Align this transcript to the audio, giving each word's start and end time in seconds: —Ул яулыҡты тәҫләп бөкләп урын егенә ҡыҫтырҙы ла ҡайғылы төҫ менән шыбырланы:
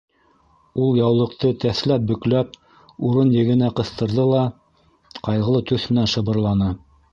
—Ул 0.85 0.95
яулыҡты 0.99 1.51
тәҫләп 1.63 2.07
бөкләп 2.13 2.57
урын 3.11 3.31
егенә 3.37 3.71
ҡыҫтырҙы 3.81 4.27
ла 4.33 4.41
ҡайғылы 5.31 5.65
төҫ 5.73 5.89
менән 5.95 6.13
шыбырланы: 6.17 6.75